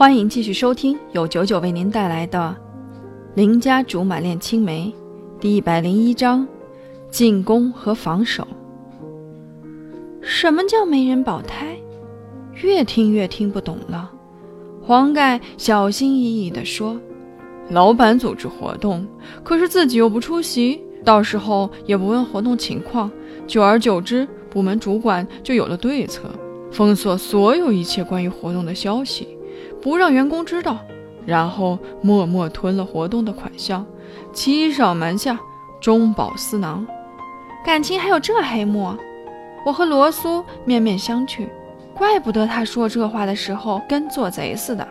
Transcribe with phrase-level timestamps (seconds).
[0.00, 2.56] 欢迎继续收听由九九为您带来的
[3.36, 4.90] 《邻家竹马恋青梅》
[5.38, 6.48] 第一百零一章：
[7.10, 8.48] 进攻和防守。
[10.22, 11.76] 什么叫没人保胎？
[12.62, 14.10] 越听越听不懂了。
[14.82, 16.98] 黄盖小心翼翼地说
[17.68, 19.06] ：“老板组织活动，
[19.44, 23.10] 可是自己又不出席，到时候也不问活动情况，
[23.46, 26.30] 久而久之，部门主管就有了对策，
[26.72, 29.28] 封锁所有一切关于活动的消息。”
[29.80, 30.78] 不让员工知道，
[31.26, 33.84] 然后默默吞了活动的款项，
[34.32, 35.38] 欺上瞒下，
[35.80, 36.86] 中饱私囊。
[37.64, 38.94] 感情还有这黑幕？
[39.66, 41.46] 我和罗苏面面相觑，
[41.94, 44.86] 怪不得他说这话的时候跟做贼似的，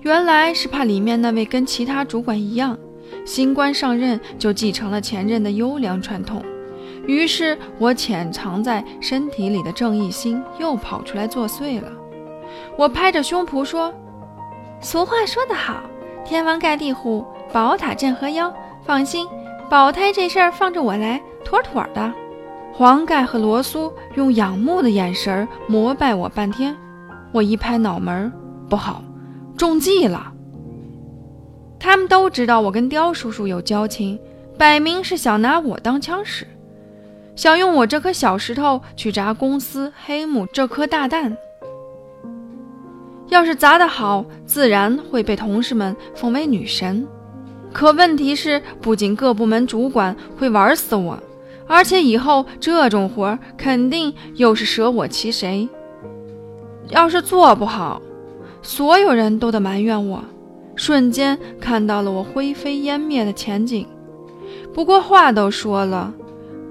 [0.00, 2.78] 原来是怕里面那位跟其他主管一样，
[3.26, 6.42] 新官上任就继承了前任的优良传统。
[7.06, 11.88] 于是我潜藏在身体里的正义心又跑出来作祟了。
[12.76, 13.92] 我拍着胸脯说。
[14.84, 15.82] 俗话说得好，
[16.26, 18.52] 天王盖地虎，宝塔镇河妖。
[18.84, 19.26] 放心，
[19.70, 22.12] 保胎这事儿放着我来，妥妥的。
[22.70, 26.76] 黄盖和罗苏用仰慕的眼神膜拜我半天，
[27.32, 28.30] 我一拍脑门，
[28.68, 29.02] 不好，
[29.56, 30.30] 中计了。
[31.80, 34.20] 他们都知道我跟刁叔叔有交情，
[34.58, 36.46] 摆明是想拿我当枪使，
[37.34, 41.34] 想用我这颗小石头去砸公司黑幕这颗大蛋。
[43.34, 47.04] 要是砸得好，自然会被同事们奉为女神。
[47.72, 51.20] 可问题是，不仅各部门主管会玩死我，
[51.66, 55.68] 而且以后这种活肯定又是舍我其谁。
[56.90, 58.00] 要是做不好，
[58.62, 60.22] 所有人都得埋怨我。
[60.76, 63.84] 瞬间看到了我灰飞烟灭的前景。
[64.72, 66.14] 不过话都说了，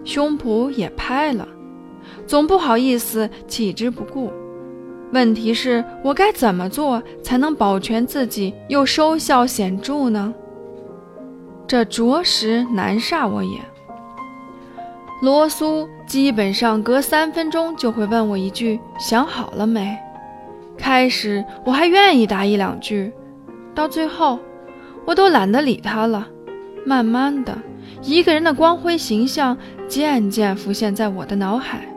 [0.06, 1.46] 胸脯也拍了，
[2.26, 4.32] 总不好意思弃之不顾。
[5.14, 10.34] 问题是我该怎么做才能保全自己又收效显著呢？
[11.68, 13.60] 这着实难煞我也。
[15.22, 19.96] 罗苏基本上隔三分钟就会问我一句：“想好了没？”
[20.76, 23.14] 开始我还愿意答一两句，
[23.76, 24.40] 到最后
[25.06, 26.28] 我都懒得理他了。
[26.86, 27.56] 慢慢的，
[28.02, 29.56] 一个人的光辉形象
[29.88, 31.88] 渐渐浮现在我的脑海。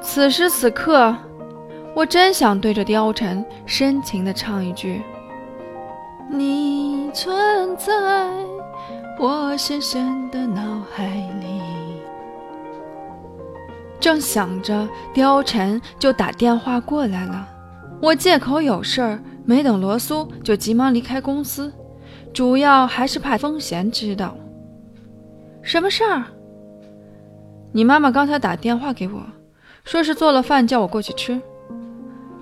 [0.00, 1.14] 此时此刻。
[1.96, 5.00] 我真想对着貂蝉深情地唱一句
[6.28, 7.90] ：“你存在
[9.18, 11.06] 我深深的脑海
[11.40, 11.62] 里。”
[13.98, 17.48] 正想着，貂蝉就打电话过来了。
[18.02, 21.72] 我借口有事儿，没等罗苏就急忙离开公司，
[22.30, 24.36] 主要还是怕风贤知道。
[25.62, 26.24] 什么事儿？
[27.72, 29.22] 你妈妈刚才打电话给我，
[29.82, 31.40] 说是做了饭叫我过去吃。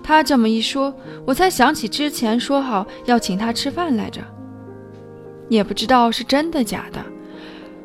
[0.04, 0.94] 他这么一说，
[1.26, 4.20] 我才想起之前说好要请他吃饭来着，
[5.48, 7.00] 也不知道是真的假的。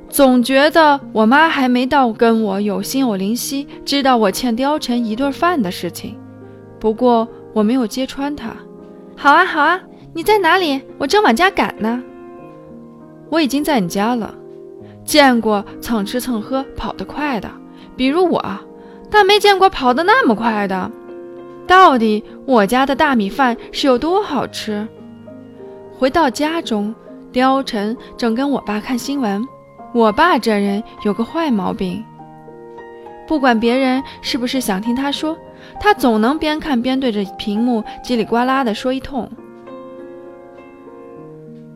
[0.10, 6.20] 总觉得我妈还没到跟我有心有灵犀，知道我欠貂蝉一顿饭的事情。
[6.80, 8.54] 不过我没有揭穿他。
[9.16, 9.80] 好啊，好啊，
[10.14, 10.82] 你在哪里？
[10.98, 12.04] 我正往家赶呢。
[13.30, 14.36] 我已经在你家了。
[15.06, 17.50] 见过蹭吃蹭喝跑得快的，
[17.96, 18.44] 比如我，
[19.10, 20.92] 但没见过跑得那么快的。
[21.70, 24.88] 到底我家的大米饭是有多好吃？
[25.96, 26.96] 回到家中，
[27.32, 29.48] 貂蝉正跟我爸看新闻。
[29.94, 32.04] 我爸这人有个坏毛病，
[33.28, 35.38] 不管别人是不是想听他说，
[35.80, 39.30] 他总能边看边对着屏幕叽里呱啦的说一通。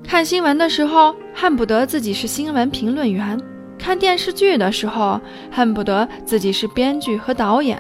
[0.04, 3.38] 看新闻的时候，恨不得自己是新闻评论员；
[3.78, 5.22] 看电视剧的时候，
[5.52, 7.80] 恨不得自己是编剧和导演。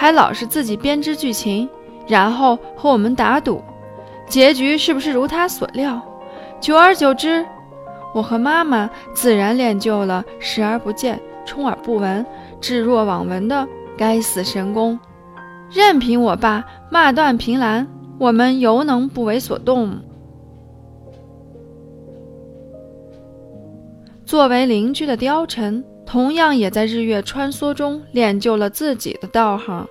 [0.00, 1.68] 还老是自己编织剧情，
[2.08, 3.62] 然后和我们打赌，
[4.26, 6.00] 结局是不是如他所料？
[6.58, 7.44] 久而久之，
[8.14, 12.24] 我和妈妈自然练就了视而不见、充耳不闻、
[12.62, 13.68] 置若罔闻的
[13.98, 14.98] 该死神功。
[15.70, 17.86] 任凭我爸骂断凭栏，
[18.18, 19.98] 我们犹能不为所动。
[24.24, 25.84] 作为邻居的貂蝉。
[26.10, 29.86] 同样也在日月穿梭中练就了自己的道行。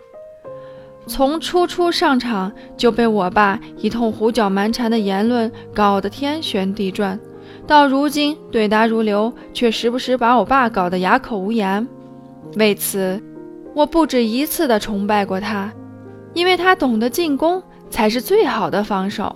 [1.07, 7.17] 从初初上场就被我爸一通胡搅蛮缠的言论搞得天旋地转，
[7.65, 11.87] 到如今对答如流，却时不时把我爸搞得哑口无言。
[12.57, 13.23] 为此，
[13.73, 15.71] 我不止一次的崇拜过他，
[16.33, 19.33] 因为他懂得进攻才是最好的防守。